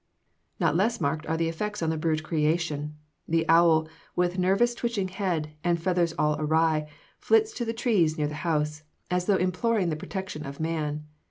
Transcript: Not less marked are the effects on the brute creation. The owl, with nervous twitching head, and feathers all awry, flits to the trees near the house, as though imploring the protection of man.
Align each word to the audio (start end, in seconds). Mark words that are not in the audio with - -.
Not 0.59 0.75
less 0.75 0.99
marked 0.99 1.27
are 1.27 1.37
the 1.37 1.47
effects 1.47 1.83
on 1.83 1.91
the 1.91 1.95
brute 1.99 2.23
creation. 2.23 2.95
The 3.27 3.47
owl, 3.47 3.87
with 4.15 4.39
nervous 4.39 4.73
twitching 4.73 5.09
head, 5.09 5.53
and 5.63 5.79
feathers 5.79 6.15
all 6.17 6.35
awry, 6.39 6.89
flits 7.19 7.51
to 7.53 7.65
the 7.65 7.71
trees 7.73 8.17
near 8.17 8.25
the 8.25 8.33
house, 8.41 8.81
as 9.11 9.25
though 9.25 9.35
imploring 9.37 9.89
the 9.89 9.95
protection 9.95 10.43
of 10.43 10.59
man. 10.59 11.05